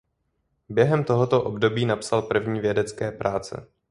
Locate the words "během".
0.69-1.03